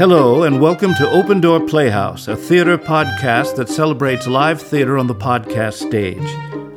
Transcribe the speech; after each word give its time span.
Hello, 0.00 0.44
and 0.44 0.62
welcome 0.62 0.94
to 0.94 1.10
Open 1.10 1.42
Door 1.42 1.66
Playhouse, 1.66 2.26
a 2.26 2.34
theater 2.34 2.78
podcast 2.78 3.56
that 3.56 3.68
celebrates 3.68 4.26
live 4.26 4.58
theater 4.58 4.96
on 4.96 5.08
the 5.08 5.14
podcast 5.14 5.74
stage. 5.74 6.26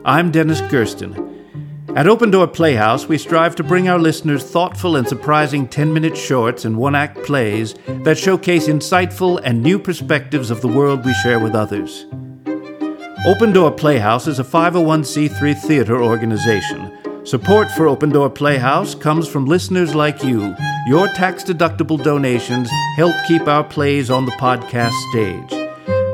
I'm 0.03 0.29
Dennis 0.29 0.59
Gersten. 0.69 1.15
At 1.95 2.05
Open 2.05 2.31
Door 2.31 2.47
Playhouse, 2.47 3.07
we 3.07 3.17
strive 3.17 3.55
to 3.55 3.63
bring 3.63 3.87
our 3.87 3.97
listeners 3.97 4.43
thoughtful 4.43 4.97
and 4.97 5.07
surprising 5.07 5.69
10 5.69 5.93
minute 5.93 6.17
shorts 6.17 6.65
and 6.65 6.75
one 6.75 6.95
act 6.95 7.23
plays 7.23 7.75
that 8.03 8.17
showcase 8.17 8.67
insightful 8.67 9.39
and 9.45 9.63
new 9.63 9.79
perspectives 9.79 10.51
of 10.51 10.59
the 10.59 10.67
world 10.67 11.05
we 11.05 11.13
share 11.13 11.39
with 11.39 11.55
others. 11.55 12.05
Open 13.25 13.53
Door 13.53 13.71
Playhouse 13.75 14.27
is 14.27 14.39
a 14.39 14.43
501c3 14.43 15.57
theater 15.61 16.03
organization. 16.03 16.91
Support 17.25 17.71
for 17.71 17.87
Open 17.87 18.09
Door 18.09 18.31
Playhouse 18.31 18.93
comes 18.93 19.29
from 19.29 19.45
listeners 19.45 19.95
like 19.95 20.25
you. 20.25 20.53
Your 20.85 21.07
tax 21.07 21.45
deductible 21.45 22.03
donations 22.03 22.69
help 22.97 23.15
keep 23.25 23.47
our 23.47 23.63
plays 23.63 24.11
on 24.11 24.25
the 24.25 24.33
podcast 24.33 24.91
stage. 25.11 25.49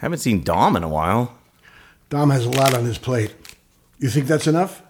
I 0.09 0.11
haven't 0.11 0.21
seen 0.21 0.43
Dom 0.43 0.75
in 0.75 0.83
a 0.83 0.89
while. 0.89 1.37
Dom 2.09 2.31
has 2.31 2.47
a 2.47 2.49
lot 2.49 2.73
on 2.73 2.87
his 2.87 2.97
plate. 2.97 3.35
You 3.99 4.09
think 4.09 4.27
that's 4.27 4.47
enough? 4.47 4.81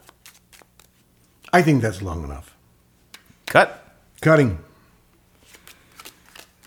I 1.53 1.61
think 1.61 1.83
that's 1.83 2.01
long 2.01 2.23
enough. 2.23 2.55
Cut. 3.47 3.97
Cutting. 4.21 4.61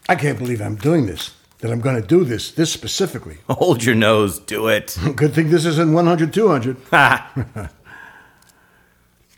I 0.09 0.15
can't 0.15 0.37
believe 0.37 0.61
I'm 0.61 0.75
doing 0.75 1.05
this, 1.05 1.33
that 1.59 1.71
I'm 1.71 1.79
going 1.79 1.95
to 1.95 2.05
do 2.05 2.25
this, 2.25 2.51
this 2.51 2.73
specifically. 2.73 3.37
Hold 3.49 3.85
your 3.85 3.95
nose. 3.95 4.37
Do 4.39 4.67
it. 4.67 4.97
Good 5.15 5.33
thing 5.33 5.49
this 5.49 5.63
isn't 5.63 5.93
100, 5.93 6.33
200. 6.33 6.75
Ha! 6.89 7.69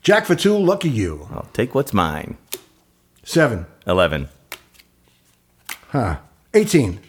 Jack 0.02 0.26
for 0.26 0.34
two, 0.34 0.58
lucky 0.58 0.90
you. 0.90 1.28
I'll 1.32 1.50
take 1.54 1.76
what's 1.76 1.94
mine. 1.94 2.38
Seven. 3.22 3.68
11. 3.86 4.30
Huh. 5.90 6.18
18. 6.56 7.00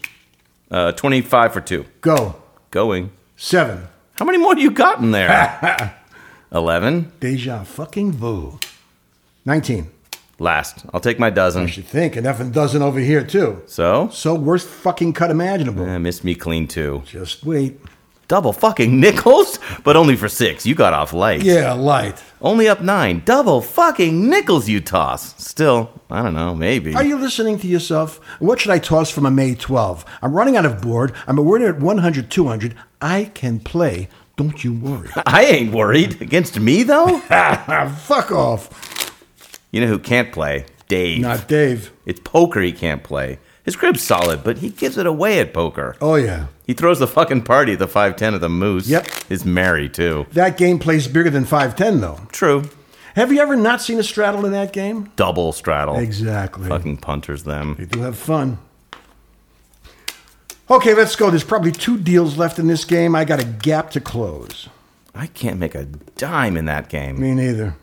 Uh, 0.75 0.91
25 0.91 1.53
for 1.53 1.61
two. 1.61 1.84
Go. 2.00 2.34
Going. 2.72 3.12
Seven. 3.36 3.86
How 4.17 4.25
many 4.25 4.39
more 4.39 4.56
do 4.56 4.61
you 4.61 4.72
got 4.72 4.98
in 4.98 5.12
there? 5.12 5.94
11. 6.53 7.12
Deja 7.20 7.62
fucking 7.62 8.11
vu. 8.11 8.58
19. 9.45 9.89
Last. 10.41 10.84
I'll 10.92 10.98
take 10.98 11.20
my 11.20 11.30
dozen. 11.30 11.62
You 11.62 11.69
should 11.69 11.84
think, 11.86 12.17
and 12.17 12.27
effing 12.27 12.52
dozen 12.52 12.83
over 12.83 12.98
here, 12.98 13.25
too. 13.25 13.62
So? 13.67 14.08
So 14.12 14.34
worst 14.34 14.67
fucking 14.67 15.12
cut 15.12 15.30
imaginable. 15.30 15.86
Eh, 15.86 15.98
miss 15.98 16.25
me 16.25 16.34
clean 16.34 16.67
too. 16.67 17.05
Just 17.06 17.45
wait. 17.45 17.78
Double 18.27 18.52
fucking 18.52 18.98
nickels? 18.98 19.61
But 19.84 19.95
only 19.95 20.17
for 20.17 20.28
six. 20.28 20.67
You 20.67 20.75
got 20.75 20.92
off 20.92 21.12
light. 21.12 21.42
Yeah, 21.45 21.72
light. 21.75 22.20
Only 22.45 22.69
up 22.69 22.83
nine. 22.83 23.23
Double 23.25 23.62
fucking 23.62 24.28
nickels 24.28 24.69
you 24.69 24.83
toss. 24.83 25.35
Still, 25.42 25.91
I 26.11 26.23
don't 26.23 26.35
know, 26.35 26.55
maybe. 26.55 26.95
Are 26.95 27.02
you 27.02 27.17
listening 27.17 27.58
to 27.61 27.67
yourself? 27.67 28.19
What 28.39 28.61
should 28.61 28.70
I 28.70 28.79
toss 28.79 29.08
from 29.08 29.24
a 29.24 29.30
May 29.30 29.55
12? 29.55 30.05
I'm 30.20 30.35
running 30.35 30.55
out 30.55 30.67
of 30.67 30.83
board. 30.83 31.14
I'm 31.27 31.39
awarded 31.39 31.69
at 31.69 31.80
100, 31.80 32.30
200. 32.30 32.74
I 33.01 33.30
can 33.33 33.61
play. 33.61 34.11
Don't 34.36 34.63
you 34.63 34.74
worry. 34.74 35.08
I 35.27 35.45
ain't 35.46 35.73
worried. 35.73 36.20
Against 36.20 36.61
me, 36.61 36.83
though? 36.83 37.19
Fuck 38.01 38.30
off. 38.30 39.11
you 39.70 39.80
know 39.80 39.86
who 39.86 39.98
can't 39.98 40.30
play? 40.30 40.67
Dave. 40.86 41.23
Not 41.23 41.48
Dave. 41.48 41.92
It's 42.05 42.20
poker 42.20 42.61
he 42.61 42.73
can't 42.73 43.02
play. 43.02 43.39
His 43.64 43.77
grip's 43.77 44.02
solid, 44.02 44.45
but 44.45 44.58
he 44.58 44.69
gives 44.69 44.98
it 44.98 45.07
away 45.07 45.39
at 45.41 45.55
poker. 45.55 45.97
Oh, 46.01 46.17
yeah. 46.17 46.47
He 46.67 46.75
throws 46.75 46.98
the 46.98 47.07
fucking 47.07 47.42
party 47.42 47.73
at 47.73 47.79
the 47.79 47.89
510 47.89 48.35
of 48.35 48.41
the 48.42 48.48
Moose. 48.51 48.89
Yep. 48.89 49.07
Is 49.30 49.45
merry, 49.45 49.89
too. 49.89 50.27
That 50.33 50.57
game 50.58 50.79
plays 50.79 51.08
bigger 51.08 51.30
than 51.30 51.45
510, 51.45 52.01
though. 52.01 52.20
True. 52.30 52.69
Have 53.17 53.33
you 53.33 53.41
ever 53.41 53.57
not 53.57 53.80
seen 53.80 53.98
a 53.98 54.02
straddle 54.02 54.45
in 54.45 54.52
that 54.52 54.73
game? 54.73 55.11
Double 55.17 55.52
straddle. 55.52 55.97
Exactly. 55.97 56.69
Fucking 56.69 56.98
punters 56.98 57.45
them. 57.45 57.77
They 57.79 57.86
do 57.86 58.01
have 58.01 58.19
fun. 58.19 58.58
Okay, 60.70 60.95
let's 60.95 61.14
go. 61.14 61.31
There's 61.31 61.45
probably 61.45 61.73
two 61.73 61.96
deals 61.96 62.36
left 62.36 62.58
in 62.58 62.67
this 62.67 62.85
game. 62.85 63.14
I 63.14 63.25
got 63.25 63.41
a 63.41 63.45
gap 63.45 63.91
to 63.91 64.01
close. 64.01 64.69
I 65.14 65.29
can't 65.29 65.58
make 65.58 65.75
a 65.75 65.85
dime 66.17 66.57
in 66.57 66.64
that 66.64 66.89
game. 66.89 67.20
Me 67.20 67.33
neither. 67.35 67.77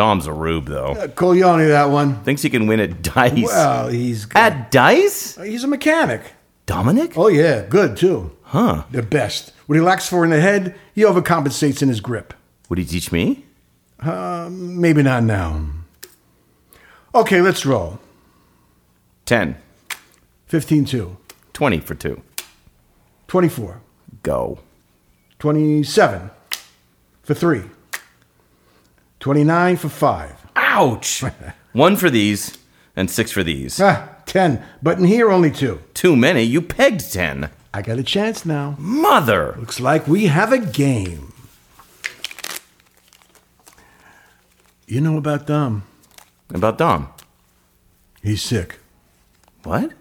Dom's 0.00 0.26
a 0.26 0.32
rube, 0.32 0.64
though. 0.64 0.92
Uh, 0.92 1.08
Coglione, 1.08 1.68
that 1.68 1.90
one. 1.90 2.22
Thinks 2.24 2.40
he 2.40 2.48
can 2.48 2.66
win 2.66 2.80
at 2.80 3.02
dice. 3.02 3.44
Well, 3.44 3.88
he's 3.88 4.26
At 4.34 4.70
dice? 4.70 5.36
he's 5.36 5.62
a 5.62 5.66
mechanic. 5.68 6.22
Dominic? 6.64 7.18
Oh 7.18 7.28
yeah, 7.28 7.66
good 7.68 7.98
too. 7.98 8.34
Huh. 8.44 8.84
The 8.90 9.02
best. 9.02 9.52
What 9.66 9.74
he 9.74 9.82
lacks 9.82 10.08
for 10.08 10.24
in 10.24 10.30
the 10.30 10.40
head, 10.40 10.74
he 10.94 11.02
overcompensates 11.02 11.82
in 11.82 11.90
his 11.90 12.00
grip. 12.00 12.32
Would 12.70 12.78
he 12.78 12.86
teach 12.86 13.12
me? 13.12 13.44
Maybe 14.02 15.02
not 15.02 15.22
now. 15.24 15.66
Okay, 17.14 17.42
let's 17.42 17.66
roll. 17.66 17.98
10. 19.26 19.54
15 20.46 20.86
2. 20.86 21.16
20 21.52 21.80
for 21.80 21.94
2. 21.94 22.22
24. 23.28 23.82
Go. 24.22 24.60
27 25.40 26.30
for 27.22 27.34
3. 27.34 27.64
29 29.20 29.76
for 29.76 29.88
5. 29.88 30.46
Ouch! 30.56 31.22
One 31.72 31.96
for 31.96 32.10
these, 32.10 32.58
and 32.96 33.10
six 33.10 33.30
for 33.30 33.42
these. 33.44 33.80
Ah, 33.80 34.08
10. 34.26 34.62
But 34.82 34.98
in 34.98 35.04
here, 35.04 35.30
only 35.30 35.50
2. 35.50 35.80
Too 35.94 36.16
many. 36.16 36.42
You 36.42 36.62
pegged 36.62 37.12
10. 37.12 37.50
I 37.72 37.82
got 37.82 37.98
a 37.98 38.02
chance 38.02 38.44
now. 38.44 38.74
Mother! 38.78 39.54
Looks 39.58 39.78
like 39.78 40.08
we 40.08 40.26
have 40.26 40.52
a 40.52 40.58
game. 40.58 41.32
You 44.86 45.00
know 45.00 45.16
about 45.16 45.46
Dom? 45.46 45.84
About 46.52 46.78
Dom. 46.78 47.08
He's 48.22 48.42
sick. 48.42 48.80
What? 49.62 49.92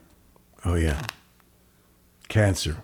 Oh, 0.65 0.73
yeah. 0.75 1.03
Cancer. 2.27 2.77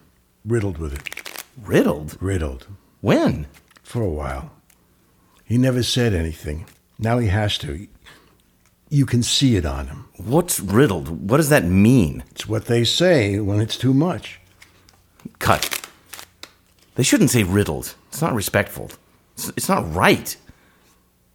Riddled 0.45 0.77
with 0.77 0.93
it. 0.93 1.43
Riddled? 1.59 2.17
Riddled. 2.21 2.67
When? 3.01 3.47
For 3.81 4.03
a 4.03 4.09
while. 4.09 4.51
He 5.45 5.57
never 5.57 5.83
said 5.83 6.13
anything. 6.13 6.65
Now 6.97 7.19
he 7.19 7.27
has 7.27 7.57
to. 7.59 7.87
You 8.89 9.05
can 9.05 9.23
see 9.23 9.55
it 9.55 9.65
on 9.65 9.87
him. 9.87 10.07
What's 10.17 10.59
riddled? 10.59 11.29
What 11.29 11.37
does 11.37 11.49
that 11.49 11.65
mean? 11.65 12.23
It's 12.31 12.47
what 12.47 12.65
they 12.65 12.83
say 12.83 13.39
when 13.39 13.59
it's 13.59 13.77
too 13.77 13.93
much. 13.93 14.39
Cut. 15.39 15.87
They 16.95 17.03
shouldn't 17.03 17.29
say 17.29 17.43
riddled. 17.43 17.93
It's 18.07 18.21
not 18.21 18.33
respectful. 18.33 18.91
It's, 19.33 19.49
it's 19.49 19.69
not 19.69 19.93
right. 19.93 20.35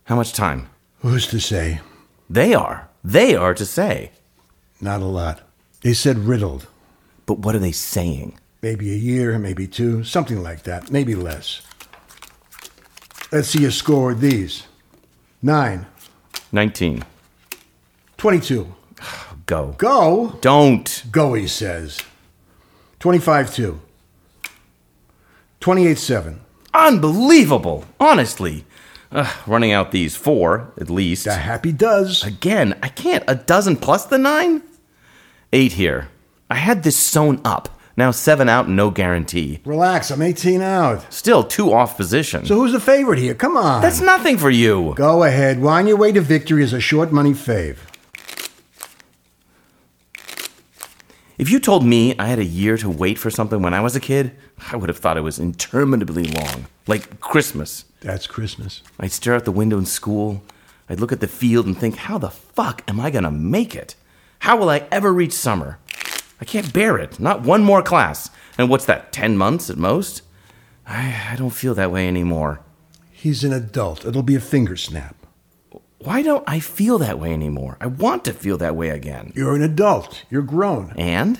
How 0.04 0.16
much 0.16 0.32
time? 0.32 0.68
Who's 1.00 1.26
to 1.28 1.40
say? 1.40 1.80
They 2.28 2.52
are. 2.54 2.88
They 3.04 3.36
are 3.36 3.54
to 3.54 3.66
say. 3.66 4.12
Not 4.80 5.02
a 5.02 5.06
lot. 5.06 5.42
They 5.82 5.92
said 5.92 6.18
riddled. 6.18 6.66
But 7.26 7.40
what 7.40 7.54
are 7.54 7.60
they 7.60 7.72
saying? 7.72 8.38
Maybe 8.62 8.92
a 8.92 8.96
year, 8.96 9.38
maybe 9.38 9.66
two, 9.66 10.04
something 10.04 10.42
like 10.42 10.64
that. 10.64 10.90
Maybe 10.90 11.14
less. 11.14 11.62
Let's 13.32 13.48
see 13.48 13.60
your 13.62 13.70
score 13.70 14.08
with 14.08 14.20
these. 14.20 14.64
Nine. 15.40 15.86
19. 16.52 17.04
22. 18.16 18.74
Go. 19.46 19.74
Go. 19.78 20.38
Don't. 20.40 21.04
Go, 21.10 21.34
he 21.34 21.46
says. 21.46 22.00
25 22.98 23.54
2. 23.54 23.80
28 25.60 25.98
7. 25.98 26.40
Unbelievable. 26.74 27.84
Honestly. 27.98 28.64
Ugh, 29.12 29.32
running 29.46 29.72
out 29.72 29.90
these 29.90 30.14
four, 30.14 30.72
at 30.80 30.88
least. 30.88 31.24
The 31.24 31.34
happy 31.34 31.72
does. 31.72 32.22
Again, 32.22 32.78
I 32.82 32.88
can't. 32.88 33.24
A 33.26 33.34
dozen 33.34 33.76
plus 33.76 34.06
the 34.06 34.18
nine? 34.18 34.62
Eight 35.52 35.72
here. 35.72 36.08
I 36.48 36.54
had 36.56 36.82
this 36.84 36.96
sewn 36.96 37.40
up. 37.44 37.79
Now 37.96 38.10
seven 38.10 38.48
out 38.48 38.68
no 38.68 38.90
guarantee. 38.90 39.60
Relax, 39.64 40.10
I'm 40.10 40.22
18 40.22 40.62
out. 40.62 41.12
Still 41.12 41.44
two 41.44 41.72
off 41.72 41.96
position. 41.96 42.46
So 42.46 42.54
who's 42.56 42.72
the 42.72 42.80
favorite 42.80 43.18
here? 43.18 43.34
Come 43.34 43.56
on. 43.56 43.82
That's 43.82 44.00
nothing 44.00 44.38
for 44.38 44.50
you. 44.50 44.94
Go 44.96 45.24
ahead. 45.24 45.60
Wind 45.60 45.88
your 45.88 45.96
way 45.96 46.12
to 46.12 46.20
victory 46.20 46.62
as 46.62 46.72
a 46.72 46.80
short 46.80 47.12
money 47.12 47.32
fave. 47.32 47.78
If 51.36 51.50
you 51.50 51.58
told 51.58 51.86
me 51.86 52.14
I 52.18 52.26
had 52.26 52.38
a 52.38 52.44
year 52.44 52.76
to 52.76 52.90
wait 52.90 53.18
for 53.18 53.30
something 53.30 53.62
when 53.62 53.72
I 53.72 53.80
was 53.80 53.96
a 53.96 54.00
kid, 54.00 54.32
I 54.70 54.76
would 54.76 54.90
have 54.90 54.98
thought 54.98 55.16
it 55.16 55.22
was 55.22 55.38
interminably 55.38 56.24
long, 56.24 56.66
like 56.86 57.18
Christmas. 57.20 57.86
That's 58.00 58.26
Christmas. 58.26 58.82
I'd 58.98 59.10
stare 59.12 59.34
out 59.34 59.46
the 59.46 59.52
window 59.52 59.78
in 59.78 59.86
school. 59.86 60.42
I'd 60.88 61.00
look 61.00 61.12
at 61.12 61.20
the 61.20 61.26
field 61.26 61.64
and 61.64 61.76
think, 61.78 61.96
how 61.96 62.18
the 62.18 62.28
fuck 62.28 62.82
am 62.88 63.00
I 63.00 63.10
gonna 63.10 63.30
make 63.30 63.74
it? 63.74 63.94
How 64.40 64.56
will 64.56 64.68
I 64.68 64.86
ever 64.92 65.12
reach 65.14 65.32
summer? 65.32 65.78
I 66.40 66.44
can't 66.44 66.72
bear 66.72 66.96
it. 66.98 67.20
Not 67.20 67.42
one 67.42 67.62
more 67.62 67.82
class. 67.82 68.30
And 68.56 68.68
what's 68.68 68.86
that, 68.86 69.12
10 69.12 69.36
months 69.36 69.70
at 69.70 69.76
most? 69.76 70.22
I, 70.86 71.30
I 71.32 71.36
don't 71.36 71.50
feel 71.50 71.74
that 71.74 71.92
way 71.92 72.08
anymore. 72.08 72.60
He's 73.10 73.44
an 73.44 73.52
adult. 73.52 74.04
It'll 74.04 74.22
be 74.22 74.34
a 74.34 74.40
finger 74.40 74.76
snap. 74.76 75.14
Why 75.98 76.22
don't 76.22 76.44
I 76.46 76.60
feel 76.60 76.96
that 76.98 77.18
way 77.18 77.34
anymore? 77.34 77.76
I 77.80 77.86
want 77.86 78.24
to 78.24 78.32
feel 78.32 78.56
that 78.58 78.74
way 78.74 78.88
again. 78.88 79.32
You're 79.36 79.54
an 79.54 79.62
adult. 79.62 80.24
You're 80.30 80.40
grown. 80.40 80.94
And? 80.96 81.38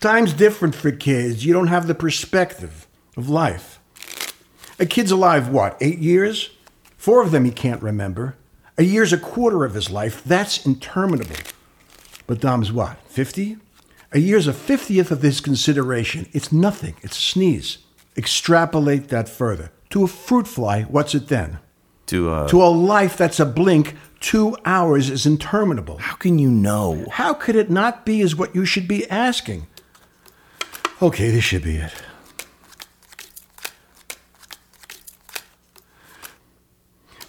Time's 0.00 0.32
different 0.32 0.74
for 0.74 0.90
kids. 0.90 1.44
You 1.44 1.52
don't 1.52 1.66
have 1.66 1.86
the 1.86 1.94
perspective 1.94 2.88
of 3.16 3.28
life. 3.28 3.78
A 4.80 4.86
kid's 4.86 5.10
alive, 5.10 5.48
what, 5.48 5.76
eight 5.82 5.98
years? 5.98 6.50
Four 6.96 7.22
of 7.22 7.30
them 7.30 7.44
he 7.44 7.50
can't 7.50 7.82
remember. 7.82 8.36
A 8.78 8.84
year's 8.84 9.12
a 9.12 9.18
quarter 9.18 9.64
of 9.64 9.74
his 9.74 9.90
life. 9.90 10.24
That's 10.24 10.64
interminable. 10.64 11.36
But 12.26 12.40
Dom's 12.40 12.72
what, 12.72 12.96
50? 13.08 13.58
A 14.14 14.18
year's 14.18 14.46
a 14.46 14.52
fiftieth 14.52 15.10
of 15.10 15.22
this 15.22 15.40
consideration. 15.40 16.28
It's 16.32 16.52
nothing. 16.52 16.96
It's 17.02 17.16
a 17.16 17.20
sneeze. 17.20 17.78
Extrapolate 18.16 19.08
that 19.08 19.28
further. 19.28 19.72
To 19.90 20.04
a 20.04 20.08
fruit 20.08 20.46
fly, 20.46 20.82
what's 20.82 21.14
it 21.14 21.28
then? 21.28 21.58
To, 22.06 22.30
uh. 22.30 22.48
To 22.48 22.62
a 22.62 22.66
life 22.66 23.16
that's 23.16 23.40
a 23.40 23.46
blink, 23.46 23.96
two 24.20 24.56
hours 24.66 25.08
is 25.08 25.24
interminable. 25.24 25.96
How 25.98 26.16
can 26.16 26.38
you 26.38 26.50
know? 26.50 27.06
How 27.12 27.32
could 27.32 27.56
it 27.56 27.70
not 27.70 28.04
be 28.04 28.20
is 28.20 28.36
what 28.36 28.54
you 28.54 28.66
should 28.66 28.86
be 28.86 29.08
asking. 29.08 29.66
Okay, 31.00 31.30
this 31.30 31.44
should 31.44 31.64
be 31.64 31.76
it. 31.76 31.92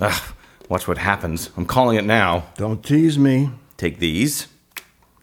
Ugh, 0.01 0.33
watch 0.67 0.85
what 0.85 0.97
happens. 0.97 1.49
I'm 1.55 1.65
calling 1.65 1.97
it 1.97 2.03
now. 2.03 2.47
Don't 2.57 2.83
tease 2.83 3.17
me. 3.17 3.51
Take 3.77 3.99
these. 3.99 4.47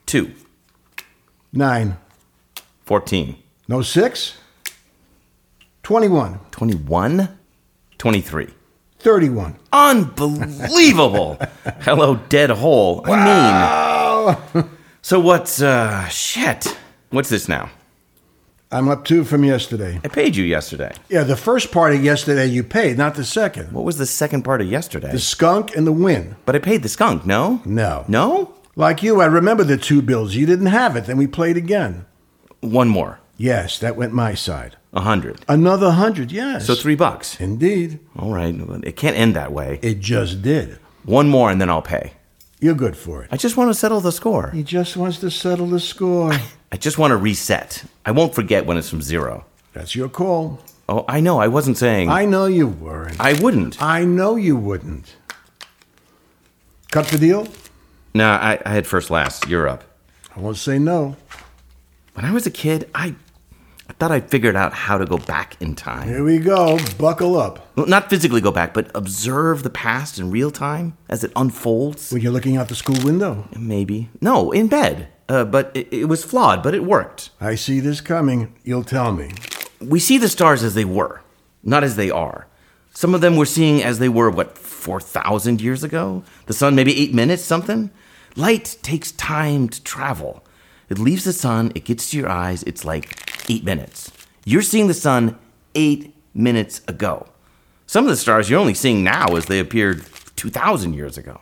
Two. 0.07 0.33
Nine. 1.53 1.97
14. 2.85 3.37
No 3.69 3.83
six? 3.83 4.37
21. 5.83 6.39
21. 6.51 7.29
23. 7.99 8.49
31. 8.99 9.57
Unbelievable! 9.73 11.39
Hello, 11.81 12.17
dead 12.29 12.51
hole. 12.51 13.03
I 13.07 14.35
mean. 14.55 14.67
So 15.03 15.19
what's, 15.19 15.63
uh, 15.63 16.07
shit. 16.09 16.77
What's 17.09 17.31
this 17.31 17.49
now? 17.49 17.71
I'm 18.71 18.89
up 18.91 19.07
two 19.07 19.25
from 19.25 19.45
yesterday. 19.45 19.99
I 20.05 20.09
paid 20.09 20.37
you 20.37 20.45
yesterday. 20.45 20.93
Yeah, 21.09 21.23
the 21.23 21.37
first 21.37 21.73
part 21.73 21.95
of 21.95 22.05
yesterday 22.05 22.45
you 22.45 22.63
paid, 22.63 22.99
not 22.99 23.15
the 23.15 23.25
second. 23.25 23.73
What 23.73 23.85
was 23.87 23.97
the 23.97 24.05
second 24.05 24.43
part 24.43 24.61
of 24.61 24.67
yesterday? 24.69 25.11
The 25.11 25.19
skunk 25.19 25.75
and 25.75 25.87
the 25.87 25.93
win. 25.93 26.37
But 26.45 26.55
I 26.55 26.59
paid 26.59 26.83
the 26.83 26.91
skunk, 26.91 27.25
no? 27.25 27.63
No. 27.65 28.05
No? 28.09 28.55
Like 28.77 29.03
you, 29.03 29.21
I 29.21 29.27
remember 29.27 29.65
the 29.65 29.77
two 29.77 30.01
bills. 30.03 30.35
You 30.35 30.47
didn't 30.47 30.67
have 30.67 30.97
it, 30.97 31.07
then 31.07 31.17
we 31.17 31.27
played 31.27 31.57
again. 31.57 32.07
One 32.61 32.89
more. 32.89 33.21
Yes, 33.37 33.79
that 33.79 33.97
went 33.97 34.13
my 34.13 34.35
side. 34.35 34.77
A 34.93 35.01
hundred. 35.01 35.41
Another 35.49 35.93
hundred, 35.93 36.31
yes. 36.31 36.67
So 36.67 36.75
three 36.75 36.95
bucks. 36.95 37.41
Indeed. 37.41 38.01
All 38.19 38.33
right. 38.33 38.55
It 38.85 38.97
can't 38.97 39.17
end 39.17 39.35
that 39.37 39.53
way. 39.53 39.79
It 39.83 40.01
just 40.01 40.43
did. 40.43 40.79
One 41.05 41.29
more 41.29 41.51
and 41.51 41.61
then 41.61 41.71
I'll 41.71 41.81
pay. 41.83 42.13
You're 42.61 42.75
good 42.75 42.97
for 42.97 43.23
it. 43.23 43.29
I 43.33 43.39
just 43.39 43.57
want 43.57 43.71
to 43.71 43.75
settle 43.75 44.01
the 44.01 44.13
score. 44.13 44.51
He 44.51 44.63
just 44.63 44.97
wants 44.97 45.19
to 45.21 45.31
settle 45.31 45.67
the 45.67 45.81
score. 45.81 46.33
I 46.71 46.77
just 46.77 46.99
want 46.99 47.13
to 47.13 47.17
reset. 47.17 47.85
I 48.05 48.11
won't 48.11 48.35
forget 48.35 48.67
when 48.67 48.77
it's 48.77 48.91
from 48.91 49.01
zero. 49.01 49.47
That's 49.73 49.95
your 49.97 50.09
call. 50.11 50.61
Oh, 50.89 51.05
I 51.09 51.21
know. 51.21 51.39
I 51.39 51.49
wasn't 51.49 51.79
saying. 51.79 52.11
I 52.11 52.27
know 52.27 52.45
you 52.47 52.67
weren't. 52.67 53.19
I 53.19 53.33
wouldn't. 53.41 53.81
I 53.81 54.05
know 54.05 54.37
you 54.37 54.57
wouldn't. 54.57 55.17
Cut 56.91 57.07
the 57.07 57.17
deal? 57.19 57.49
Nah, 58.15 58.37
I, 58.37 58.59
I 58.65 58.71
had 58.71 58.87
first 58.87 59.11
last. 59.11 59.49
You're 59.49 59.69
up. 59.69 59.85
I 60.35 60.41
won't 60.41 60.57
say 60.57 60.79
no. 60.79 61.17
When 62.15 62.25
I 62.25 62.33
was 62.33 62.47
a 62.47 62.51
kid, 62.51 62.91
I, 62.95 63.15
I 63.89 63.93
thought 63.95 64.11
I 64.11 64.21
figured 64.21 64.57
out 64.57 64.73
how 64.73 64.99
to 64.99 65.07
go 65.07 65.17
back 65.19 65.57
in 65.61 65.75
time. 65.75 66.09
Here 66.09 66.25
we 66.25 66.39
go. 66.39 66.79
Buckle 66.99 67.37
up. 67.37 67.69
Well, 67.77 67.87
not 67.87 68.11
physically 68.11 68.41
go 68.41 68.51
back, 68.51 68.75
but 68.75 68.91
observe 68.95 69.63
the 69.63 69.71
past 69.71 70.19
in 70.19 70.31
real 70.31 70.51
time 70.51 70.97
as 71.09 71.23
it 71.23 71.33
unfolds. 71.37 72.13
When 72.13 72.21
you're 72.21 72.33
looking 72.33 72.57
out 72.57 72.69
the 72.69 72.75
school 72.75 73.03
window. 73.05 73.49
Maybe. 73.57 74.09
No, 74.21 74.51
in 74.51 74.67
bed. 74.67 75.09
Uh, 75.29 75.45
but 75.45 75.71
it, 75.75 75.93
it 75.93 76.05
was 76.07 76.25
flawed, 76.25 76.63
but 76.63 76.75
it 76.75 76.83
worked. 76.83 77.31
I 77.41 77.55
see 77.55 77.79
this 77.79 78.01
coming. 78.01 78.53
You'll 78.65 78.83
tell 78.83 79.13
me. 79.13 79.31
We 79.81 80.01
see 80.01 80.19
the 80.19 80.29
stars 80.29 80.65
as 80.65 80.75
they 80.75 80.85
were, 80.85 81.23
not 81.63 81.85
as 81.85 81.95
they 81.95 82.11
are. 82.11 82.49
Some 82.93 83.15
of 83.15 83.21
them 83.21 83.37
we're 83.37 83.45
seeing 83.45 83.83
as 83.83 84.01
they 84.01 84.09
were, 84.09 84.29
what, 84.29 84.59
4,000 84.59 85.61
years 85.61 85.85
ago? 85.85 86.25
The 86.47 86.53
sun, 86.53 86.75
maybe 86.75 86.99
eight 87.01 87.15
minutes, 87.15 87.45
something? 87.45 87.91
Light 88.37 88.79
takes 88.83 89.13
time 89.13 89.69
to 89.69 89.83
travel. 89.83 90.45
It 90.89 90.99
leaves 90.99 91.25
the 91.25 91.33
sun, 91.33 91.73
it 91.75 91.85
gets 91.85 92.11
to 92.11 92.19
your 92.19 92.29
eyes, 92.29 92.63
it's 92.65 92.85
like 92.85 93.45
eight 93.49 93.65
minutes. 93.65 94.11
You're 94.45 94.63
seeing 94.63 94.89
the 94.89 94.95
sun 94.95 95.39
eight 95.75 96.15
minutes 96.35 96.83
ago. 96.89 97.29
Some 97.87 98.05
of 98.05 98.11
the 98.11 98.17
stars 98.17 98.49
you're 98.49 98.61
only 98.61 98.75
seeing 98.75 99.03
now 99.03 99.37
as 99.37 99.47
they 99.47 99.59
appeared 99.59 100.05
2,000 100.37 100.95
years 100.95 101.19
ago. 101.19 101.41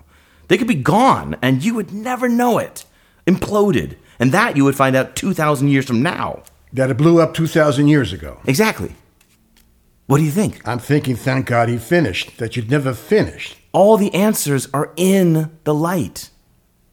They 0.49 0.57
could 0.57 0.67
be 0.67 0.75
gone, 0.75 1.37
and 1.43 1.63
you 1.63 1.75
would 1.75 1.93
never 1.93 2.29
know 2.29 2.59
it. 2.59 2.85
Imploded. 3.27 3.97
And 4.19 4.33
that 4.33 4.57
you 4.57 4.65
would 4.65 4.75
find 4.75 4.97
out 4.97 5.15
2,000 5.15 5.69
years 5.69 5.87
from 5.87 6.03
now. 6.03 6.43
That 6.73 6.91
it 6.91 6.97
blew 6.97 7.21
up 7.21 7.35
2,000 7.35 7.89
years 7.89 8.13
ago. 8.13 8.41
Exactly. 8.47 8.97
What 10.07 10.19
do 10.19 10.25
you 10.25 10.31
think? 10.31 10.67
I'm 10.67 10.79
thinking, 10.79 11.17
thank 11.17 11.47
God 11.47 11.69
he 11.69 11.77
finished, 11.77 12.39
that 12.39 12.57
you'd 12.57 12.71
never 12.71 12.95
finished. 12.95 13.59
All 13.73 13.99
the 13.99 14.15
answers 14.15 14.67
are 14.73 14.93
in 14.97 15.51
the 15.65 15.75
light. 15.75 16.31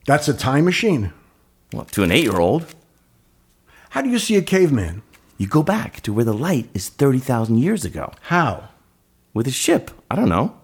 That's 0.05 0.27
a 0.27 0.33
time 0.33 0.65
machine. 0.65 1.13
Well, 1.73 1.85
to 1.85 2.03
an 2.03 2.11
eight 2.11 2.23
year 2.23 2.39
old, 2.39 2.73
How 3.89 4.01
do 4.01 4.09
you 4.09 4.19
see 4.19 4.35
a 4.35 4.41
caveman? 4.41 5.01
you 5.37 5.47
go 5.47 5.63
back 5.63 5.99
to 6.01 6.13
where 6.13 6.23
the 6.23 6.33
light 6.33 6.69
is 6.73 6.87
30,000 6.87 7.57
years 7.57 7.83
ago 7.83 8.13
How? 8.21 8.69
with 9.33 9.47
a 9.47 9.51
ship. 9.51 9.91
I 10.09 10.15
don't 10.15 10.29
know. 10.29 10.55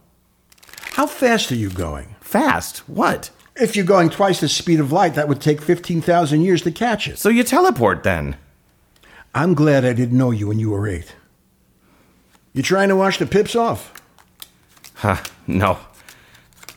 How 0.93 1.05
fast 1.07 1.51
are 1.51 1.55
you 1.55 1.69
going? 1.69 2.15
Fast. 2.21 2.87
What? 2.87 3.31
If 3.57 3.75
you're 3.75 3.85
going 3.85 4.09
twice 4.09 4.39
the 4.39 4.47
speed 4.47 4.79
of 4.79 4.91
light, 4.93 5.15
that 5.15 5.27
would 5.27 5.41
take 5.41 5.61
15,000 5.61 6.41
years 6.41 6.61
to 6.61 6.71
catch 6.71 7.07
it. 7.07 7.17
So 7.19 7.27
you 7.29 7.43
teleport 7.43 8.03
then. 8.03 8.37
I'm 9.35 9.53
glad 9.53 9.83
I 9.85 9.91
didn't 9.93 10.17
know 10.17 10.31
you 10.31 10.47
when 10.47 10.59
you 10.59 10.69
were 10.69 10.87
eight. 10.87 11.15
You 12.53 12.61
trying 12.63 12.89
to 12.89 12.95
wash 12.95 13.17
the 13.17 13.25
pips 13.25 13.55
off? 13.55 13.93
Huh, 14.95 15.17
no. 15.47 15.79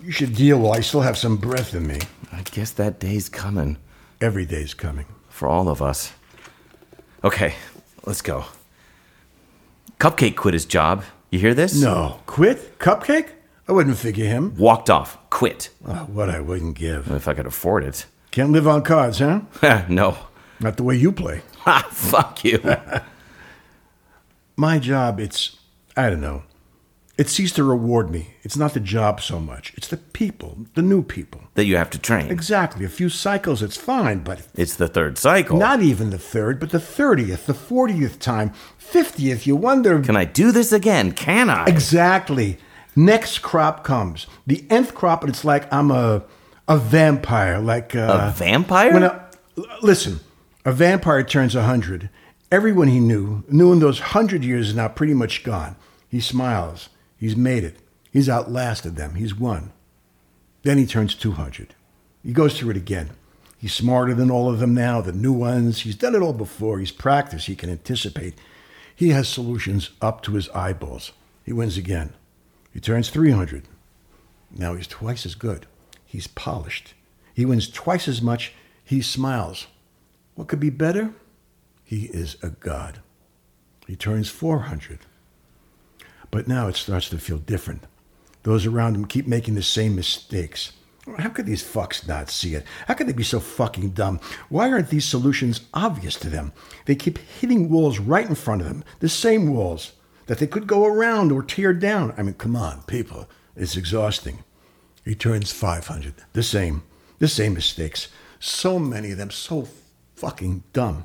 You 0.03 0.11
should 0.11 0.35
deal 0.35 0.59
while 0.59 0.73
I 0.73 0.81
still 0.81 1.03
have 1.03 1.17
some 1.19 1.37
breath 1.37 1.75
in 1.75 1.87
me. 1.87 1.99
I 2.37 2.43
guess 2.43 2.71
that 2.73 2.99
day's 2.99 3.29
coming 3.29 3.77
Every 4.21 4.45
day's 4.47 4.75
coming. 4.75 5.07
for 5.29 5.49
all 5.49 5.69
of 5.69 5.83
us. 5.83 6.13
Okay, 7.23 7.55
let's 8.07 8.23
go. 8.23 8.45
Cupcake 9.99 10.37
quit 10.37 10.55
his 10.55 10.65
job. 10.65 11.05
You 11.31 11.39
hear 11.39 11.55
this? 11.55 11.81
No. 11.81 12.21
Quit? 12.27 12.79
Cupcake? 12.79 13.29
I 13.69 13.73
wouldn't 13.73 13.99
figure 13.99 14.27
him. 14.27 14.55
Walked 14.57 14.91
off. 14.91 15.19
Quit. 15.31 15.71
Oh, 15.87 16.05
what 16.13 16.29
I 16.31 16.41
wouldn't 16.41 16.77
give. 16.77 17.11
If 17.11 17.27
I 17.29 17.35
could 17.35 17.47
afford 17.47 17.85
it. 17.85 18.07
Can't 18.31 18.53
live 18.53 18.69
on 18.69 18.83
cards, 18.83 19.19
huh? 19.21 19.41
no. 19.89 20.17
Not 20.61 20.77
the 20.77 20.83
way 20.85 20.97
you 20.97 21.13
play. 21.13 21.43
Ha, 21.61 21.89
fuck 21.93 22.45
you. 22.45 22.61
My 24.57 24.79
job, 24.79 25.19
it's, 25.21 25.57
I 25.97 26.11
don't 26.11 26.21
know. 26.21 26.43
It 27.17 27.29
ceased 27.29 27.55
to 27.57 27.65
reward 27.65 28.11
me. 28.11 28.35
It's 28.43 28.57
not 28.57 28.75
the 28.75 28.81
job 28.81 29.21
so 29.21 29.39
much. 29.39 29.73
It's 29.77 29.87
the 29.87 29.99
people, 29.99 30.59
the 30.75 30.83
new 30.83 31.03
people. 31.03 31.43
that 31.55 31.65
you 31.67 31.77
have 31.77 31.91
to 31.91 31.99
train. 31.99 32.29
Exactly. 32.31 32.85
A 32.85 32.89
few 32.89 33.09
cycles, 33.09 33.63
it's 33.63 33.77
fine, 33.77 34.19
but 34.25 34.43
It's 34.57 34.75
the 34.75 34.89
third 34.89 35.17
cycle. 35.19 35.57
not 35.57 35.81
even 35.81 36.11
the 36.11 36.19
third, 36.19 36.59
but 36.59 36.71
the 36.71 36.79
30th, 36.79 37.47
the 37.47 37.53
40th 37.53 38.19
time, 38.19 38.53
50th, 38.81 39.47
you 39.47 39.55
wonder. 39.55 40.01
Can 40.01 40.17
I 40.17 40.25
do 40.25 40.51
this 40.51 40.73
again? 40.73 41.13
Can 41.13 41.49
I? 41.51 41.67
Exactly. 41.67 42.59
Next 42.97 43.39
crop 43.39 43.85
comes. 43.85 44.27
The 44.47 44.65
nth 44.69 44.95
crop, 44.95 45.23
and 45.23 45.31
it's 45.31 45.45
like 45.45 45.73
I'm 45.73 45.91
a 45.93 46.25
a 46.67 46.79
vampire. 46.79 47.59
Like 47.61 47.95
uh, 47.95 48.29
A 48.29 48.33
vampire? 48.37 48.93
When 48.93 49.03
a, 49.05 49.29
listen, 49.83 50.21
a 50.65 50.73
vampire 50.73 51.23
turns 51.23 51.55
a 51.55 51.63
hundred. 51.63 52.09
Everyone 52.51 52.89
he 52.89 53.01
knew 53.01 53.43
knew 53.49 53.73
in 53.73 53.79
those 53.81 53.99
hundred 54.15 54.45
years 54.45 54.69
is 54.71 54.75
now 54.75 54.89
pretty 54.89 55.15
much 55.15 55.45
gone. 55.45 55.77
He 56.09 56.21
smiles. 56.21 56.89
He's 57.25 57.39
made 57.39 57.65
it. 57.65 57.79
He's 58.13 58.29
outlasted 58.29 58.97
them. 58.97 59.15
He's 59.15 59.35
won. 59.35 59.73
Then 60.63 60.77
he 60.77 60.85
turns 60.85 61.15
two 61.15 61.33
hundred. 61.33 61.75
He 62.23 62.35
goes 62.35 62.59
through 62.59 62.73
it 62.73 62.77
again. 62.77 63.13
He's 63.57 63.73
smarter 63.73 64.13
than 64.13 64.31
all 64.31 64.51
of 64.51 64.59
them 64.59 64.75
now. 64.75 65.01
The 65.01 65.15
new 65.15 65.33
ones. 65.33 65.81
He's 65.81 65.97
done 65.97 66.15
it 66.15 66.21
all 66.21 66.35
before. 66.35 66.79
He's 66.81 66.91
practiced. 66.91 67.47
He 67.47 67.57
can 67.57 67.71
anticipate. 67.71 68.35
He 68.95 69.09
has 69.09 69.27
solutions 69.27 69.89
up 70.03 70.23
to 70.25 70.33
his 70.33 70.51
eyeballs. 70.51 71.13
He 71.47 71.55
wins 71.55 71.79
again. 71.79 72.13
He 72.75 72.79
turns 72.79 73.09
300. 73.09 73.69
Now 74.51 74.75
he's 74.75 74.87
twice 74.87 75.25
as 75.25 75.35
good. 75.35 75.67
He's 76.05 76.27
polished. 76.27 76.93
He 77.33 77.47
wins 77.47 77.71
twice 77.71 78.07
as 78.07 78.21
much. 78.21 78.53
He 78.85 79.01
smiles. 79.01 79.67
What 80.35 80.49
could 80.49 80.61
be 80.61 80.69
better? 80.69 81.15
He 81.85 82.05
is 82.05 82.37
a 82.43 82.51
god. 82.51 83.01
He 83.87 83.97
turns 83.97 84.29
400. 84.29 85.07
But 86.31 86.49
now 86.49 86.69
it 86.69 86.77
starts 86.77 87.09
to 87.11 87.19
feel 87.19 87.39
different. 87.39 87.85
Those 88.43 88.67
around 88.67 88.95
him 88.95 89.07
keep 89.07 89.27
making 89.27 89.55
the 89.55 89.63
same 89.63 89.97
mistakes. 89.97 90.73
How 91.19 91.29
could 91.29 91.47
these 91.47 91.63
fucks 91.63 92.09
not 92.09 92.31
see 92.31 92.55
it? 92.55 92.65
How 92.87 92.95
could 92.95 93.07
they 93.07 93.13
be 93.13 93.23
so 93.23 93.41
fucking 93.41 93.91
dumb? 93.91 94.21
Why 94.49 94.71
aren't 94.71 94.89
these 94.89 95.05
solutions 95.05 95.61
obvious 95.75 96.17
to 96.17 96.31
them? 96.31 96.53
They 96.87 96.95
keep 96.95 97.19
hitting 97.19 97.69
walls 97.69 97.99
right 97.99 98.27
in 98.27 98.35
front 98.35 98.63
of 98.63 98.69
them, 98.69 98.85
the 99.01 99.09
same 99.09 99.53
walls 99.55 99.93
that 100.27 100.39
they 100.39 100.47
could 100.47 100.67
go 100.67 100.87
around 100.87 101.31
or 101.31 101.43
tear 101.43 101.75
down. 101.75 102.15
I 102.17 102.23
mean, 102.23 102.35
come 102.35 102.57
on, 102.57 102.83
people. 102.85 103.29
It's 103.55 103.77
exhausting. 103.77 104.45
He 105.05 105.15
turns 105.15 105.53
500. 105.53 106.15
The 106.33 106.43
same. 106.43 106.83
The 107.19 107.29
same 107.29 107.55
mistakes. 107.55 108.09
So 108.41 108.79
many 108.79 109.11
of 109.13 109.19
them 109.19 109.31
so 109.31 109.69
fucking 110.17 110.65
dumb. 110.73 111.05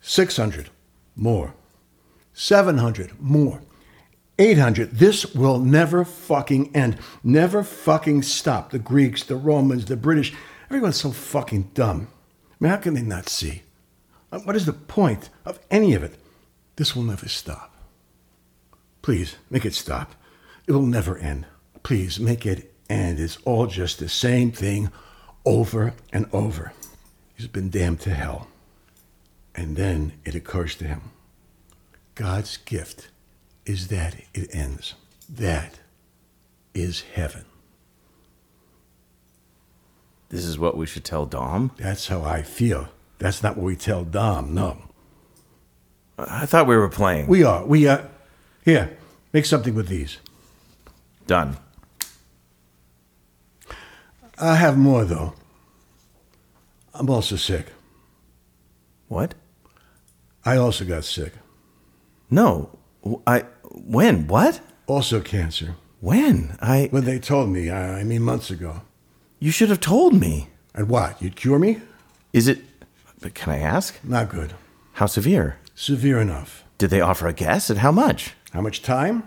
600. 0.00 0.70
More. 1.16 1.54
700. 2.32 3.20
More. 3.20 3.60
800. 4.40 4.92
This 4.92 5.34
will 5.34 5.58
never 5.58 6.04
fucking 6.04 6.74
end. 6.74 6.96
Never 7.22 7.62
fucking 7.62 8.22
stop. 8.22 8.70
The 8.70 8.78
Greeks, 8.78 9.22
the 9.22 9.36
Romans, 9.36 9.84
the 9.84 9.96
British. 9.96 10.32
Everyone's 10.70 10.96
so 10.96 11.10
fucking 11.10 11.72
dumb. 11.74 12.08
I 12.52 12.54
mean, 12.58 12.70
how 12.70 12.78
can 12.78 12.94
they 12.94 13.02
not 13.02 13.28
see? 13.28 13.62
Uh, 14.32 14.38
What 14.40 14.56
is 14.56 14.64
the 14.64 14.72
point 14.72 15.28
of 15.44 15.60
any 15.70 15.94
of 15.94 16.02
it? 16.02 16.14
This 16.76 16.96
will 16.96 17.02
never 17.02 17.28
stop. 17.28 17.74
Please, 19.02 19.36
make 19.50 19.66
it 19.66 19.74
stop. 19.74 20.14
It 20.66 20.72
will 20.72 20.82
never 20.86 21.18
end. 21.18 21.46
Please, 21.82 22.18
make 22.18 22.46
it 22.46 22.72
end. 22.88 23.20
It's 23.20 23.38
all 23.44 23.66
just 23.66 23.98
the 23.98 24.08
same 24.08 24.52
thing 24.52 24.90
over 25.44 25.92
and 26.12 26.26
over. 26.32 26.72
He's 27.36 27.46
been 27.46 27.68
damned 27.68 28.00
to 28.00 28.14
hell. 28.14 28.48
And 29.54 29.76
then 29.76 30.12
it 30.24 30.34
occurs 30.34 30.74
to 30.76 30.86
him 30.86 31.10
God's 32.14 32.56
gift 32.56 33.08
is 33.66 33.88
that 33.88 34.16
it 34.34 34.54
ends. 34.54 34.94
That 35.28 35.80
is 36.74 37.02
heaven. 37.14 37.44
This 40.30 40.44
is 40.44 40.58
what 40.58 40.76
we 40.76 40.86
should 40.86 41.04
tell 41.04 41.26
Dom? 41.26 41.72
That's 41.76 42.06
how 42.08 42.22
I 42.22 42.42
feel. 42.42 42.88
That's 43.18 43.42
not 43.42 43.56
what 43.56 43.64
we 43.64 43.76
tell 43.76 44.04
Dom, 44.04 44.54
no. 44.54 44.78
I 46.18 46.46
thought 46.46 46.66
we 46.66 46.76
were 46.76 46.88
playing. 46.88 47.26
We 47.26 47.42
are. 47.42 47.64
We 47.64 47.86
are. 47.88 48.08
Here, 48.64 48.96
make 49.32 49.46
something 49.46 49.74
with 49.74 49.88
these. 49.88 50.18
Done. 51.26 51.56
I 54.38 54.56
have 54.56 54.76
more, 54.78 55.04
though. 55.04 55.34
I'm 56.94 57.10
also 57.10 57.36
sick. 57.36 57.66
What? 59.08 59.34
I 60.44 60.56
also 60.56 60.84
got 60.84 61.04
sick. 61.04 61.32
No. 62.30 62.78
I. 63.26 63.44
When? 63.70 64.26
What? 64.26 64.60
Also 64.86 65.20
cancer. 65.20 65.76
When? 66.00 66.56
I. 66.60 66.88
When 66.90 67.04
they 67.04 67.18
told 67.18 67.50
me, 67.50 67.70
I 67.70 68.00
I 68.00 68.04
mean 68.04 68.22
months 68.22 68.50
ago. 68.50 68.82
You 69.38 69.50
should 69.50 69.68
have 69.70 69.80
told 69.80 70.14
me. 70.14 70.48
And 70.74 70.88
what? 70.88 71.20
You'd 71.20 71.36
cure 71.36 71.58
me? 71.58 71.80
Is 72.32 72.46
it. 72.48 72.60
But 73.20 73.34
can 73.34 73.52
I 73.52 73.58
ask? 73.58 73.98
Not 74.04 74.28
good. 74.30 74.54
How 74.94 75.06
severe? 75.06 75.58
Severe 75.74 76.20
enough. 76.20 76.64
Did 76.78 76.90
they 76.90 77.00
offer 77.00 77.26
a 77.26 77.32
guess 77.32 77.70
at 77.70 77.78
how 77.78 77.92
much? 77.92 78.34
How 78.52 78.60
much 78.60 78.82
time? 78.82 79.22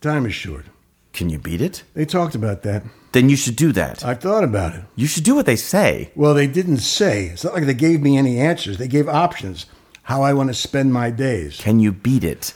Time 0.00 0.26
is 0.26 0.34
short. 0.34 0.66
Can 1.12 1.28
you 1.28 1.38
beat 1.38 1.60
it? 1.60 1.82
They 1.94 2.04
talked 2.04 2.34
about 2.34 2.62
that. 2.62 2.82
Then 3.12 3.28
you 3.28 3.36
should 3.36 3.56
do 3.56 3.72
that. 3.72 4.04
I've 4.04 4.20
thought 4.20 4.44
about 4.44 4.74
it. 4.74 4.84
You 4.96 5.06
should 5.06 5.24
do 5.24 5.34
what 5.34 5.46
they 5.46 5.56
say. 5.56 6.10
Well, 6.14 6.34
they 6.34 6.46
didn't 6.46 6.78
say. 6.78 7.26
It's 7.26 7.44
not 7.44 7.54
like 7.54 7.66
they 7.66 7.74
gave 7.74 8.00
me 8.00 8.16
any 8.16 8.38
answers. 8.38 8.78
They 8.78 8.88
gave 8.88 9.08
options. 9.08 9.66
How 10.04 10.22
I 10.22 10.32
want 10.32 10.48
to 10.48 10.54
spend 10.54 10.92
my 10.92 11.10
days. 11.10 11.58
Can 11.60 11.78
you 11.78 11.92
beat 11.92 12.24
it? 12.24 12.54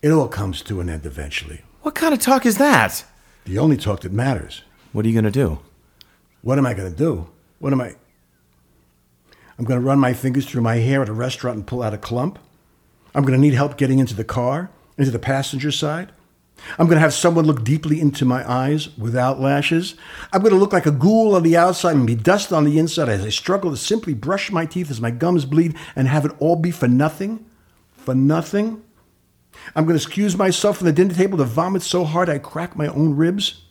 It 0.00 0.12
all 0.12 0.28
comes 0.28 0.62
to 0.62 0.80
an 0.80 0.88
end 0.88 1.06
eventually. 1.06 1.62
What 1.82 1.96
kind 1.96 2.14
of 2.14 2.20
talk 2.20 2.46
is 2.46 2.58
that? 2.58 3.04
The 3.44 3.58
only 3.58 3.76
talk 3.76 4.02
that 4.02 4.12
matters. 4.12 4.62
What 4.92 5.04
are 5.04 5.08
you 5.08 5.14
going 5.14 5.24
to 5.24 5.30
do? 5.30 5.58
What 6.42 6.56
am 6.56 6.66
I 6.66 6.74
going 6.74 6.90
to 6.90 6.96
do? 6.96 7.28
What 7.58 7.72
am 7.72 7.80
I? 7.80 7.96
I'm 9.58 9.64
going 9.64 9.80
to 9.80 9.86
run 9.86 9.98
my 9.98 10.12
fingers 10.12 10.46
through 10.46 10.62
my 10.62 10.76
hair 10.76 11.02
at 11.02 11.08
a 11.08 11.12
restaurant 11.12 11.56
and 11.56 11.66
pull 11.66 11.82
out 11.82 11.94
a 11.94 11.98
clump. 11.98 12.38
I'm 13.12 13.24
going 13.24 13.36
to 13.36 13.40
need 13.40 13.54
help 13.54 13.76
getting 13.76 13.98
into 13.98 14.14
the 14.14 14.22
car, 14.22 14.70
into 14.96 15.10
the 15.10 15.18
passenger 15.18 15.72
side. 15.72 16.12
I'm 16.78 16.86
going 16.86 16.96
to 16.96 17.00
have 17.00 17.14
someone 17.14 17.46
look 17.46 17.64
deeply 17.64 18.00
into 18.00 18.24
my 18.24 18.48
eyes 18.48 18.96
without 18.96 19.40
lashes. 19.40 19.96
I'm 20.32 20.42
going 20.42 20.52
to 20.52 20.58
look 20.58 20.72
like 20.72 20.86
a 20.86 20.92
ghoul 20.92 21.34
on 21.34 21.42
the 21.42 21.56
outside 21.56 21.96
and 21.96 22.06
be 22.06 22.14
dust 22.14 22.52
on 22.52 22.64
the 22.64 22.78
inside 22.78 23.08
as 23.08 23.24
I 23.24 23.30
struggle 23.30 23.72
to 23.72 23.76
simply 23.76 24.14
brush 24.14 24.52
my 24.52 24.64
teeth 24.64 24.90
as 24.90 25.00
my 25.00 25.10
gums 25.10 25.44
bleed 25.44 25.76
and 25.96 26.06
have 26.06 26.24
it 26.24 26.32
all 26.38 26.56
be 26.56 26.70
for 26.70 26.86
nothing? 26.86 27.44
For 27.96 28.14
nothing? 28.14 28.82
I'm 29.74 29.84
going 29.84 29.98
to 29.98 30.02
excuse 30.02 30.36
myself 30.36 30.78
from 30.78 30.86
the 30.86 30.92
dinner 30.92 31.14
table 31.14 31.38
to 31.38 31.44
vomit 31.44 31.82
so 31.82 32.04
hard 32.04 32.28
I 32.28 32.38
crack 32.38 32.76
my 32.76 32.88
own 32.88 33.16
ribs? 33.16 33.62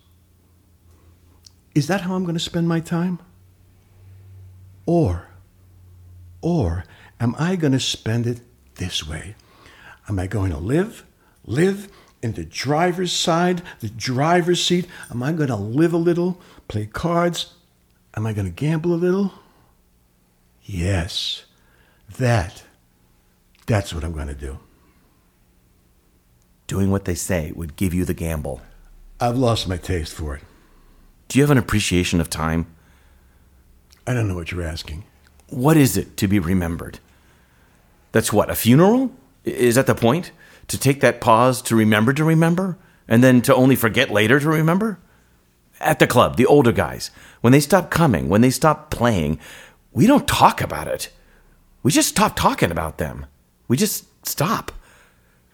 Is 1.75 1.87
that 1.87 2.01
how 2.01 2.15
I'm 2.15 2.23
going 2.23 2.35
to 2.35 2.39
spend 2.39 2.67
my 2.67 2.79
time? 2.79 3.19
Or, 4.85 5.27
or 6.41 6.85
am 7.19 7.35
I 7.37 7.55
going 7.55 7.73
to 7.73 7.79
spend 7.79 8.25
it 8.25 8.41
this 8.75 9.07
way? 9.07 9.35
Am 10.09 10.17
I 10.17 10.27
going 10.27 10.51
to 10.51 10.57
live, 10.57 11.05
live 11.45 11.89
in 12.23 12.33
the 12.33 12.45
driver's 12.45 13.11
side, 13.11 13.61
the 13.79 13.89
driver's 13.89 14.63
seat? 14.63 14.87
Am 15.11 15.21
I 15.21 15.33
going 15.33 15.49
to 15.49 15.55
live 15.55 15.93
a 15.93 15.97
little, 15.97 16.41
play 16.67 16.85
cards? 16.85 17.53
Am 18.15 18.25
I 18.25 18.33
going 18.33 18.47
to 18.47 18.51
gamble 18.51 18.93
a 18.93 18.95
little? 18.95 19.33
Yes, 20.63 21.45
that, 22.17 22.63
that's 23.67 23.93
what 23.93 24.03
I'm 24.03 24.13
going 24.13 24.27
to 24.27 24.33
do. 24.33 24.59
Doing 26.67 26.91
what 26.91 27.05
they 27.05 27.15
say 27.15 27.53
would 27.55 27.77
give 27.77 27.93
you 27.93 28.03
the 28.03 28.13
gamble. 28.13 28.61
I've 29.21 29.37
lost 29.37 29.67
my 29.67 29.77
taste 29.77 30.13
for 30.13 30.35
it. 30.35 30.43
Do 31.29 31.39
you 31.39 31.43
have 31.43 31.51
an 31.51 31.57
appreciation 31.57 32.19
of 32.19 32.29
time? 32.29 32.67
I 34.05 34.13
don't 34.13 34.27
know 34.27 34.35
what 34.35 34.51
you're 34.51 34.63
asking. 34.63 35.05
What 35.49 35.77
is 35.77 35.95
it 35.97 36.17
to 36.17 36.27
be 36.27 36.39
remembered? 36.39 36.99
That's 38.11 38.33
what, 38.33 38.49
a 38.49 38.55
funeral? 38.55 39.11
Is 39.45 39.75
that 39.75 39.87
the 39.87 39.95
point? 39.95 40.31
To 40.67 40.77
take 40.77 40.99
that 40.99 41.21
pause 41.21 41.61
to 41.63 41.75
remember 41.75 42.11
to 42.13 42.25
remember? 42.25 42.77
And 43.07 43.23
then 43.23 43.41
to 43.43 43.55
only 43.55 43.77
forget 43.77 44.11
later 44.11 44.39
to 44.39 44.49
remember? 44.49 44.99
At 45.79 45.99
the 45.99 46.07
club, 46.07 46.35
the 46.35 46.45
older 46.45 46.73
guys, 46.73 47.11
when 47.39 47.53
they 47.53 47.59
stop 47.61 47.89
coming, 47.89 48.27
when 48.27 48.41
they 48.41 48.49
stop 48.49 48.89
playing, 48.89 49.39
we 49.93 50.05
don't 50.05 50.27
talk 50.27 50.59
about 50.61 50.87
it. 50.87 51.11
We 51.81 51.91
just 51.91 52.09
stop 52.09 52.35
talking 52.35 52.71
about 52.71 52.97
them. 52.97 53.25
We 53.69 53.77
just 53.77 54.05
stop. 54.25 54.73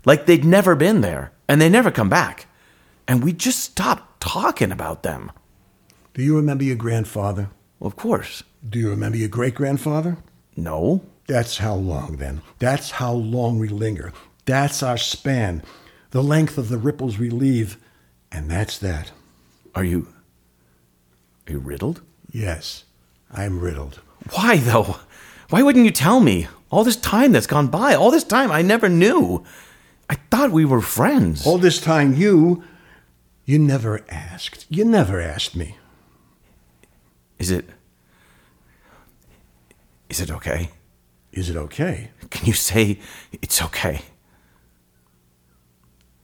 Like 0.06 0.26
they'd 0.26 0.46
never 0.46 0.76
been 0.76 1.02
there, 1.02 1.32
and 1.48 1.62
they 1.62 1.70
never 1.70 1.92
come 1.92 2.10
back. 2.10 2.48
And 3.08 3.24
we 3.24 3.34
just 3.34 3.60
stop 3.60 4.16
talking 4.20 4.72
about 4.72 5.04
them. 5.04 5.32
Do 6.14 6.22
you 6.24 6.36
remember 6.36 6.64
your 6.64 6.76
grandfather? 6.76 7.50
Well, 7.80 7.88
of 7.88 7.96
course. 7.96 8.44
Do 8.68 8.80
you 8.80 8.90
remember 8.90 9.18
your 9.18 9.30
great 9.30 9.56
grandfather? 9.56 10.18
No. 10.56 11.04
That's 11.28 11.58
how 11.58 11.76
long, 11.76 12.18
then. 12.18 12.42
That's 12.60 12.92
how 12.92 13.14
long 13.14 13.58
we 13.58 13.70
linger. 13.70 14.12
That's 14.46 14.84
our 14.84 14.98
span, 14.98 15.64
the 16.12 16.22
length 16.22 16.58
of 16.58 16.68
the 16.68 16.78
ripples 16.78 17.18
we 17.18 17.30
leave. 17.30 17.78
And 18.32 18.52
that's 18.52 18.78
that. 18.80 19.12
Are 19.74 19.86
you. 19.86 20.08
Are 21.48 21.54
you 21.54 21.60
riddled? 21.60 22.02
Yes, 22.30 22.84
I'm 23.32 23.60
riddled. 23.60 24.02
Why, 24.32 24.58
though? 24.58 24.98
Why 25.50 25.62
wouldn't 25.62 25.86
you 25.86 25.92
tell 25.92 26.20
me? 26.20 26.48
All 26.70 26.84
this 26.84 26.96
time 26.96 27.32
that's 27.32 27.48
gone 27.48 27.68
by, 27.68 27.94
all 27.94 28.12
this 28.12 28.24
time 28.24 28.52
I 28.52 28.62
never 28.62 28.90
knew. 28.90 29.46
I 30.10 30.16
thought 30.16 30.52
we 30.52 30.66
were 30.66 30.82
friends. 30.82 31.46
All 31.46 31.58
this 31.58 31.80
time, 31.80 32.14
you. 32.14 32.64
You 33.46 33.60
never 33.60 34.02
asked. 34.10 34.66
You 34.70 34.86
never 34.86 35.20
asked 35.22 35.56
me. 35.56 35.78
Is 37.40 37.52
it. 37.52 37.70
Is 40.10 40.22
it 40.22 40.30
okay? 40.32 40.70
Is 41.32 41.50
it 41.50 41.56
okay? 41.58 42.12
Can 42.30 42.46
you 42.46 42.54
say 42.54 43.00
it's 43.42 43.62
okay? 43.62 44.02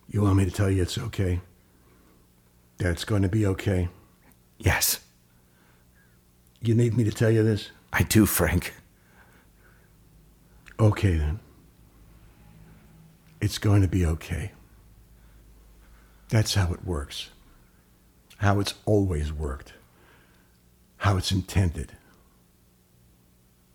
You 0.07 0.21
want 0.21 0.38
me 0.38 0.45
to 0.45 0.51
tell 0.51 0.69
you 0.69 0.81
it's 0.81 0.98
okay? 0.98 1.41
That 2.77 2.91
it's 2.91 3.05
going 3.05 3.24
to 3.24 3.29
be 3.29 3.45
okay? 3.45 3.89
Yes, 4.57 5.00
You 6.62 6.75
need 6.75 6.98
me 6.98 7.03
to 7.05 7.12
tell 7.12 7.31
you 7.31 7.43
this? 7.43 7.71
I 7.93 8.03
do, 8.03 8.25
Frank. 8.25 8.74
Okay, 10.79 11.15
then. 11.15 11.39
It's 13.41 13.58
going 13.58 13.81
to 13.81 13.88
be 13.88 14.05
okay. 14.05 14.51
That's 16.29 16.53
how 16.55 16.74
it 16.74 16.86
works. 16.86 17.29
How 18.38 18.60
it's 18.60 18.74
always 18.86 19.31
worked. 19.34 19.74
How 20.98 21.17
it's 21.17 21.31
intended. 21.31 21.93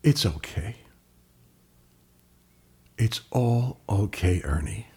It's 0.02 0.26
okay. 0.26 0.76
It's 2.99 3.23
all 3.30 3.80
okay, 3.88 4.42
Ernie. 4.44 4.88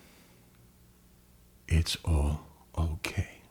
It's 1.68 1.98
all 2.06 2.42
okay. 2.78 3.42